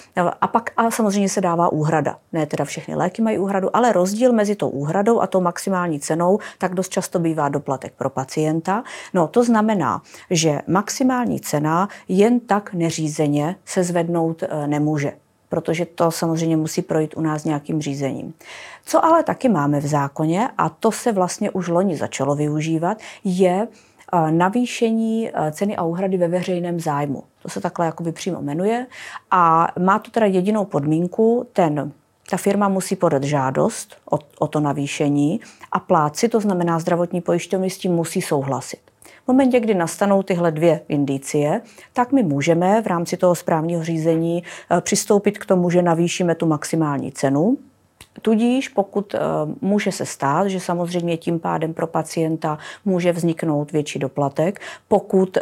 [0.40, 2.16] a pak a samozřejmě se dává úhrada.
[2.32, 6.38] Ne teda všechny léky mají úhradu, ale rozdíl mezi tou úhradou a tou maximální cenou
[6.58, 8.84] tak dost často bývá doplatek pro pacienta.
[9.14, 15.12] No to znamená, že maximální cena jen tak neřízeně se zvednout eh, nemůže
[15.54, 18.34] protože to samozřejmě musí projít u nás nějakým řízením.
[18.84, 23.68] Co ale taky máme v zákoně, a to se vlastně už loni začalo využívat, je
[24.12, 27.22] eh, navýšení eh, ceny a úhrady ve veřejném zájmu.
[27.42, 28.86] To se takhle jakoby přímo jmenuje
[29.30, 31.92] a má to teda jedinou podmínku, ten
[32.30, 35.40] ta firma musí podat žádost o, o to navýšení
[35.72, 38.80] a pláci, to znamená zdravotní pojišťovny, s tím musí souhlasit.
[39.24, 41.60] V momentě, kdy nastanou tyhle dvě indicie,
[41.92, 46.46] tak my můžeme v rámci toho správního řízení eh, přistoupit k tomu, že navýšíme tu
[46.46, 47.56] maximální cenu,
[48.22, 49.20] Tudíž pokud uh,
[49.60, 55.38] může se stát, že samozřejmě tím pádem pro pacienta může vzniknout větší doplatek, pokud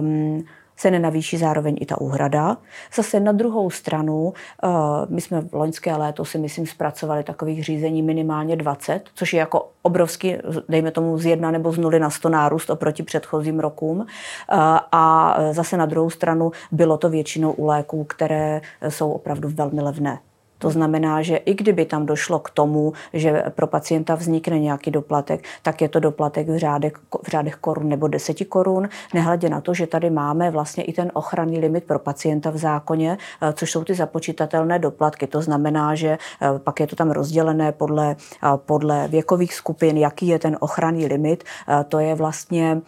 [0.00, 0.44] um,
[0.80, 2.56] se nenavýší zároveň i ta úhrada.
[2.94, 4.32] Zase na druhou stranu,
[4.64, 4.68] eh,
[5.08, 9.68] my jsme v loňské léto si myslím zpracovali takových řízení minimálně 20, což je jako
[9.82, 10.36] obrovský,
[10.68, 14.06] dejme tomu z jedna nebo z nuly na 100 nárůst oproti předchozím rokům.
[14.06, 14.56] Eh,
[14.92, 20.18] a zase na druhou stranu bylo to většinou u léků, které jsou opravdu velmi levné.
[20.60, 25.44] To znamená, že i kdyby tam došlo k tomu, že pro pacienta vznikne nějaký doplatek,
[25.62, 26.92] tak je to doplatek v řádech,
[27.22, 31.10] v řádech korun nebo deseti korun, nehledě na to, že tady máme vlastně i ten
[31.14, 35.26] ochranný limit pro pacienta v zákoně, eh, což jsou ty započítatelné doplatky.
[35.26, 36.08] To znamená, že
[36.42, 41.06] eh, pak je to tam rozdělené podle, eh, podle věkových skupin, jaký je ten ochranný
[41.06, 41.44] limit.
[41.88, 42.80] To je vlastně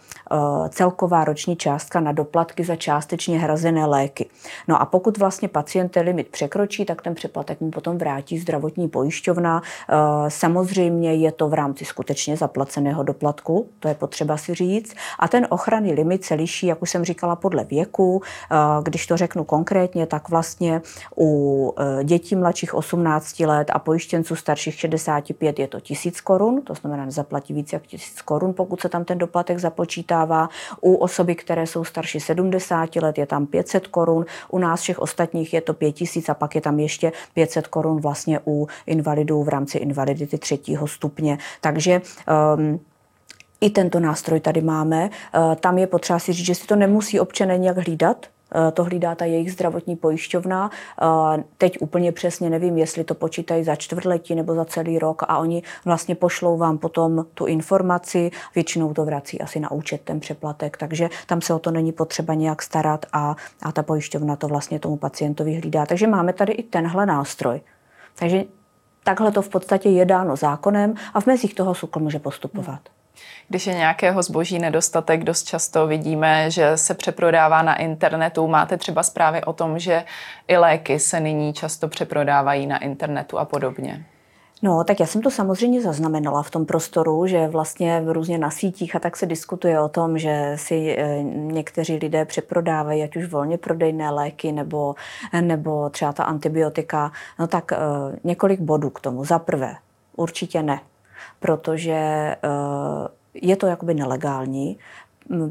[0.69, 4.29] celková roční částka na doplatky za částečně hrazené léky.
[4.67, 8.87] No a pokud vlastně pacient ten limit překročí, tak ten přeplatek mu potom vrátí zdravotní
[8.87, 9.61] pojišťovna.
[9.61, 9.95] Eh,
[10.27, 14.95] samozřejmě je to v rámci skutečně zaplaceného doplatku, to je potřeba si říct.
[15.19, 18.21] A ten ochranný limit se liší, jak už jsem říkala, podle věku.
[18.51, 20.81] Eh, když to řeknu konkrétně, tak vlastně
[21.17, 26.73] u eh, dětí mladších 18 let a pojištěnců starších 65 je to 1000 korun, to
[26.73, 30.49] znamená, zaplatí více jak 1000 korun, pokud se tam ten doplatek započítává.
[30.81, 35.53] U osoby, které jsou starší 70 let, je tam 500 korun, u nás všech ostatních
[35.53, 39.49] je to 5000 a pak je tam ještě 500 500 korun vlastně u invalidů v
[39.49, 41.37] rámci invalidity třetího stupně.
[41.61, 42.01] Takže
[42.57, 42.79] um,
[43.61, 45.09] i tento nástroj tady máme.
[45.09, 48.25] Uh, tam je potřeba si říct, že si to nemusí občané nějak hlídat,
[48.73, 50.71] to hlídá ta jejich zdravotní pojišťovna.
[51.01, 55.37] Uh, teď úplně přesně nevím, jestli to počítají za čtvrtletí nebo za celý rok a
[55.37, 60.77] oni vlastně pošlou vám potom tu informaci, většinou to vrací asi na účet ten přeplatek,
[60.77, 64.79] takže tam se o to není potřeba nějak starat a, a ta pojišťovna to vlastně
[64.79, 65.85] tomu pacientovi hlídá.
[65.85, 67.61] Takže máme tady i tenhle nástroj.
[68.15, 68.43] Takže
[69.03, 72.79] takhle to v podstatě je dáno zákonem a v mezích toho SUKL může postupovat.
[73.49, 78.47] Když je nějakého zboží nedostatek, dost často vidíme, že se přeprodává na internetu.
[78.47, 80.03] Máte třeba zprávy o tom, že
[80.47, 84.05] i léky se nyní často přeprodávají na internetu a podobně.
[84.63, 88.51] No, tak já jsem to samozřejmě zaznamenala v tom prostoru, že vlastně v různě na
[88.51, 93.25] sítích a tak se diskutuje o tom, že si eh, někteří lidé přeprodávají ať už
[93.25, 94.95] volně prodejné léky nebo,
[95.41, 97.11] nebo třeba ta antibiotika.
[97.39, 97.77] No tak eh,
[98.23, 99.25] několik bodů k tomu.
[99.25, 99.75] Za prvé,
[100.15, 100.79] určitě ne,
[101.39, 102.37] protože eh,
[103.33, 104.77] je to jakoby nelegální,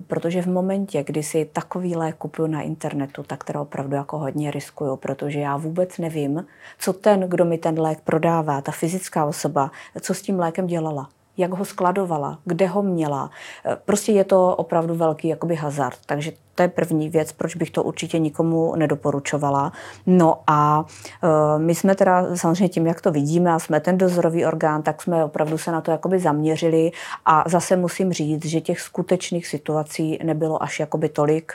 [0.07, 4.51] protože v momentě, kdy si takový lék kupuju na internetu, tak teda opravdu jako hodně
[4.51, 6.47] riskuju, protože já vůbec nevím,
[6.79, 11.09] co ten, kdo mi ten lék prodává, ta fyzická osoba, co s tím lékem dělala
[11.37, 13.31] jak ho skladovala, kde ho měla.
[13.67, 15.99] E, prostě je to opravdu velký jakoby hazard.
[16.07, 19.73] Takže to je první věc, proč bych to určitě nikomu nedoporučovala.
[20.07, 20.85] No a
[21.23, 25.03] e, my jsme teda samozřejmě tím, jak to vidíme a jsme ten dozorový orgán, tak
[25.03, 26.91] jsme opravdu se na to jakoby zaměřili
[27.27, 31.53] a zase musím říct, že těch skutečných situací nebylo až jakoby tolik,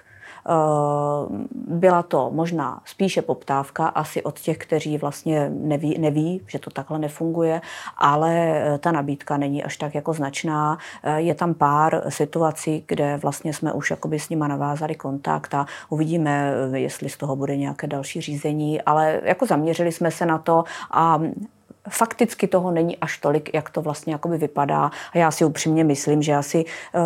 [1.67, 6.99] byla to možná spíše poptávka asi od těch, kteří vlastně neví, neví, že to takhle
[6.99, 7.61] nefunguje,
[7.97, 10.77] ale eh, ta nabídka není až tak jako značná.
[11.03, 15.65] Eh, je tam pár situací, kde vlastně jsme už jakoby s nima navázali kontakt a
[15.89, 20.63] uvidíme, jestli z toho bude nějaké další řízení, ale jako zaměřili jsme se na to
[20.91, 21.19] a
[21.89, 24.91] fakticky toho není až tolik, jak to vlastně jakoby vypadá.
[25.13, 27.01] A já si upřímně myslím, že asi uh,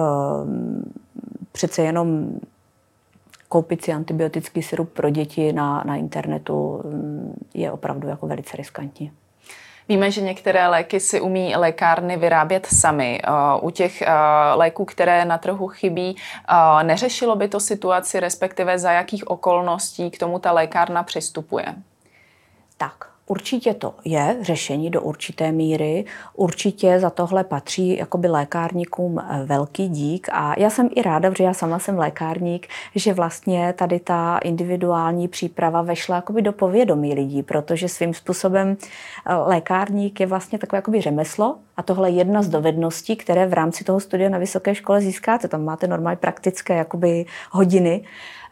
[1.51, 2.33] přece jenom
[3.51, 9.11] koupit si antibiotický sirup pro děti na, na internetu mm, je opravdu jako velice riskantní.
[9.89, 13.19] Víme, že některé léky si umí lékárny vyrábět sami.
[13.23, 14.13] Eh, u těch eh,
[14.53, 20.17] léků, které na trhu chybí, eh, neřešilo by to situaci, respektive za jakých okolností k
[20.17, 21.75] tomu ta lékárna přistupuje?
[22.77, 26.05] Tak, Určitě to je řešení do určité míry.
[26.33, 30.27] Určitě za tohle patří jakoby lékárníkům eh, velký dík.
[30.31, 35.27] A já jsem i ráda, že já sama jsem lékárník, že vlastně tady ta individuální
[35.27, 38.77] příprava vešla jakoby do povědomí lidí, protože svým způsobem
[39.25, 43.53] eh, lékárník je vlastně takové jakoby řemeslo a tohle je jedna z dovedností, které v
[43.53, 45.47] rámci toho studia na vysoké škole získáte.
[45.47, 48.03] Tam máte normálně praktické jakoby hodiny.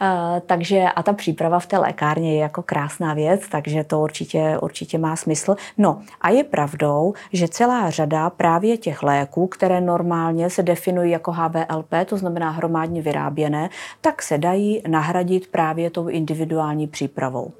[0.01, 4.57] Eh, takže a ta příprava v té lékárně je jako krásná věc, takže to určitě,
[4.61, 5.55] určitě má smysl.
[5.77, 11.31] No a je pravdou, že celá řada právě těch léků, které normálně se definují jako
[11.31, 13.69] HVLP, to znamená hromadně vyráběné,
[14.01, 17.51] tak se dají nahradit právě tou individuální přípravou.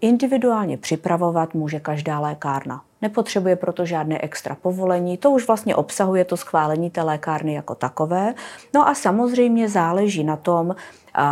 [0.00, 2.82] Individuálně připravovat může každá lékárna.
[3.02, 8.34] Nepotřebuje proto žádné extra povolení, to už vlastně obsahuje to schválení té lékárny jako takové.
[8.74, 10.74] No a samozřejmě záleží na tom,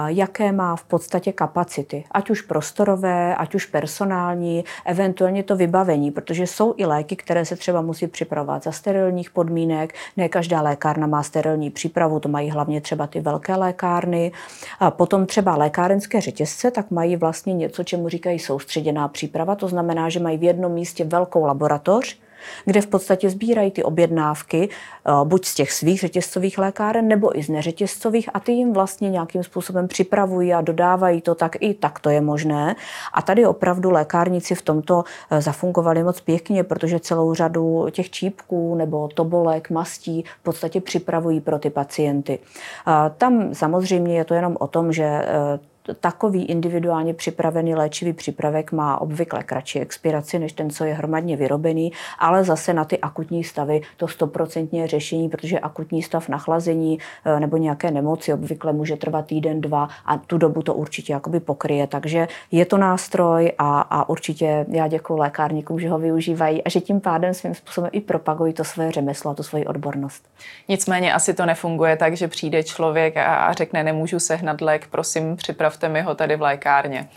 [0.06, 6.46] jaké má v podstatě kapacity, ať už prostorové, ať už personální, eventuálně to vybavení, protože
[6.46, 9.94] jsou i léky, které se třeba musí připravovat za sterilních podmínek.
[10.16, 14.32] Ne každá lékárna má sterilní přípravu, to mají hlavně třeba ty velké lékárny.
[14.80, 20.08] A potom třeba lékárenské řetězce, tak mají vlastně něco, čemu říkají soustředěná příprava, to znamená,
[20.08, 21.57] že mají v jednom místě velkou laboratoř,
[22.64, 27.42] kde v podstatě sbírají ty objednávky eh, buď z těch svých řetězcových lékáren nebo i
[27.42, 32.00] z neřetězcových a ty jim vlastně nějakým způsobem připravují a dodávají to, tak i tak
[32.00, 32.76] to je možné.
[33.12, 38.74] A tady opravdu lékárníci v tomto eh, zafungovali moc pěkně, protože celou řadu těch čípků
[38.74, 42.38] nebo tobolek, mastí v podstatě připravují pro ty pacienty.
[43.18, 45.58] Tam samozřejmě je to jenom o tom, že eh,
[46.00, 51.92] takový individuálně připravený léčivý přípravek má obvykle kratší expiraci než ten, co je hromadně vyrobený,
[52.18, 57.56] ale zase na ty akutní stavy to stoprocentně řešení, protože akutní stav nachlazení eh, nebo
[57.56, 61.86] nějaké nemoci obvykle může trvat týden, dva a tu dobu to určitě jakoby pokryje.
[61.86, 66.80] Takže je to nástroj a, a určitě já děkuji lékárníkům, že ho využívají a že
[66.80, 70.28] tím pádem svým způsobem i propagují to své řemeslo a tu svoji odbornost.
[70.68, 75.76] Nicméně asi to nefunguje tak, že přijde člověk a, řekne, nemůžu sehnat lék, prosím, připrav
[75.78, 77.08] připravte mi ho tady v lékárně.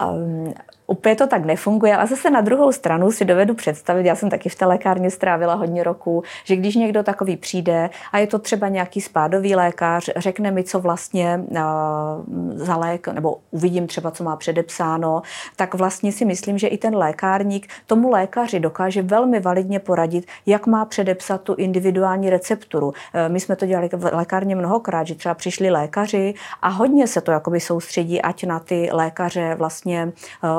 [0.00, 0.54] Um,
[0.86, 4.48] Úplně to tak nefunguje, ale zase na druhou stranu si dovedu představit, já jsem taky
[4.48, 8.68] v té lékárně strávila hodně roků, že když někdo takový přijde a je to třeba
[8.68, 11.58] nějaký spádový lékař, řekne mi, co vlastně uh,
[12.54, 15.22] za lék, nebo uvidím třeba, co má předepsáno,
[15.56, 20.66] tak vlastně si myslím, že i ten lékárník tomu lékaři dokáže velmi validně poradit, jak
[20.66, 22.86] má předepsat tu individuální recepturu.
[22.86, 22.92] Uh,
[23.28, 27.30] my jsme to dělali v lékárně mnohokrát, že třeba přišli lékaři a hodně se to
[27.32, 30.12] jakoby soustředí, ať na ty lékaře vlastně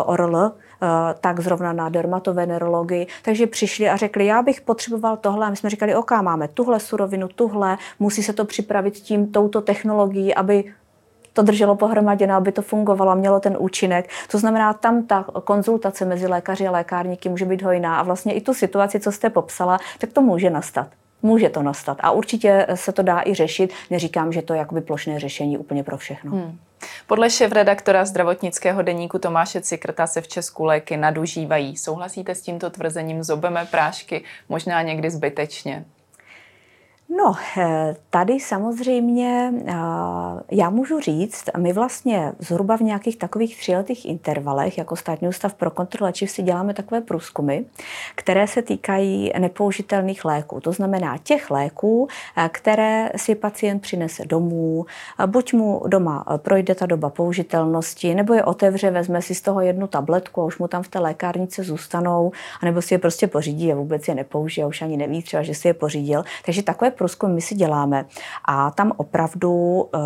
[0.08, 0.88] uh, ORL, eh,
[1.22, 3.08] tak zrovna na dermatovenerologii.
[3.22, 5.48] Takže přišli a řekli, já bych potřeboval tohle.
[5.48, 9.62] A my jsme říkali, OK, máme tuhle surovinu, tuhle, musí se to připravit tím, touto
[9.62, 10.74] technologií, aby
[11.34, 14.10] to drželo pohromadě, no, aby to fungovalo mělo ten účinek.
[14.32, 18.42] To znamená, tam ta konzultace mezi lékaři a lékárníky může být hojná a vlastně i
[18.42, 20.88] tu situaci, co jste popsala, tak to může nastat.
[21.26, 23.74] Může to nastat a určitě se to dá i řešit.
[23.90, 26.32] Neříkám, že to je jakoby plošné řešení úplně pro všechno.
[26.32, 26.60] Hmm.
[27.08, 31.78] Podle šéf-redaktora zdravotnického deníku Tomáše Cikrta se v Česku léky nadužívají.
[31.78, 33.24] Souhlasíte s tímto tvrzením?
[33.24, 35.86] Zobeme prášky možná někdy zbytečně.
[37.10, 39.74] No, eh, tady samozřejmě eh,
[40.52, 45.72] já můžu říct, my vlastně zhruba v nějakých takových tříletých intervalech, jako státní ústav pro
[45.72, 47.60] kontrolu léčiv, si děláme takové průzkumy,
[48.16, 50.60] které se týkají nepoužitelných léků.
[50.62, 54.86] To znamená těch léků, eh, které si pacient přinese domů,
[55.26, 59.88] buď mu doma projde ta doba použitelnosti, nebo je otevře, vezme si z toho jednu
[59.88, 62.32] tabletku a už mu tam v té lékárnice zůstanou,
[62.62, 65.68] anebo si je prostě pořídí a vůbec je nepoužije, už ani neví třeba, že si
[65.68, 66.24] je pořídil.
[66.46, 68.06] Takže takové průzkum my si děláme.
[68.46, 70.00] A tam opravdu eh,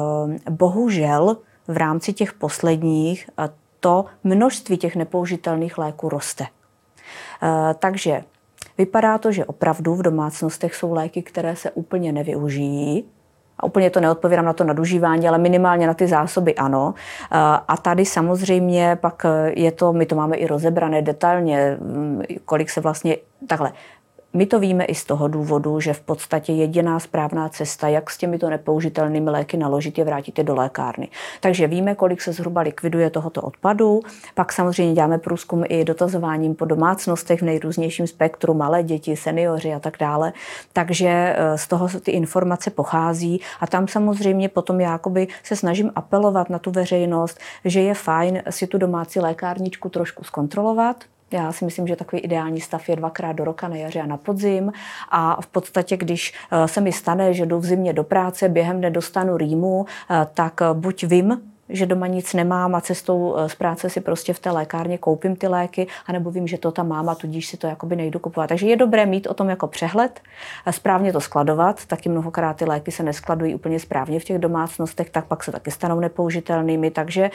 [0.49, 1.37] bohužel
[1.67, 6.45] v rámci těch posledních eh, to množství těch nepoužitelných léků roste.
[7.43, 8.23] Eh, takže
[8.77, 13.05] vypadá to, že opravdu v domácnostech jsou léky, které se úplně nevyužijí,
[13.59, 16.93] a úplně to neodpovídám na to nadužívání, ale minimálně na ty zásoby ano.
[17.67, 22.81] A tady samozřejmě pak je to, my to máme i rozebrané detailně, mm, kolik se
[22.81, 23.17] vlastně
[23.47, 23.71] takhle.
[24.33, 28.17] My to víme i z toho důvodu, že v podstatě jediná správná cesta, jak s
[28.17, 31.07] těmito nepoužitelnými léky naložit, je vrátit je do lékárny.
[31.39, 34.01] Takže víme, kolik se zhruba likviduje tohoto odpadu.
[34.35, 39.79] Pak samozřejmě děláme průzkum i dotazováním po domácnostech v nejrůznějším spektru, malé děti, seniori a
[39.79, 40.33] tak dále.
[40.73, 44.99] Takže eh, z toho ty informace pochází a tam samozřejmě potom já
[45.43, 51.03] se snažím apelovat na tu veřejnost, že je fajn si tu domácí lékárničku trošku zkontrolovat,
[51.31, 54.17] já si myslím, že takový ideální stav je dvakrát do roka na jaře a na
[54.17, 54.71] podzim.
[55.09, 58.81] A v podstatě, když eh, se mi stane, že jdu v zimě do práce, během
[58.81, 63.55] nedostanu rýmu, eh, tak eh, buď vím, že doma nic nemám a cestou eh, z
[63.55, 67.09] práce si prostě v té lékárně koupím ty léky, anebo vím, že to tam mám
[67.09, 68.49] a tudíž si to jakoby nejdu kupovat.
[68.49, 70.19] Takže je dobré mít o tom jako přehled,
[70.71, 71.85] správně to skladovat.
[71.85, 75.71] Taky mnohokrát ty léky se neskladují úplně správně v těch domácnostech, tak pak se taky
[75.71, 76.91] stanou nepoužitelnými.
[76.91, 77.29] Takže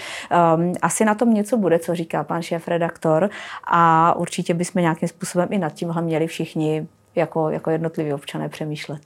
[0.57, 3.31] um, asi na tom něco bude, co říká pan šéf redaktor
[3.65, 9.03] a určitě bychom nějakým způsobem i nad tímhle měli všichni jako, jako jednotliví občané přemýšlet.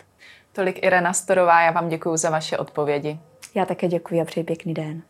[0.53, 3.19] Tolik Irena Storová, já vám děkuji za vaše odpovědi.
[3.55, 5.03] Já také děkuji a přeji pěkný den.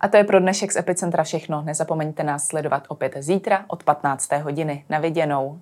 [0.00, 1.62] A to je pro dnešek z Epicentra všechno.
[1.62, 4.32] Nezapomeňte nás sledovat opět zítra od 15.
[4.32, 4.84] hodiny.
[4.88, 5.60] Na viděnou.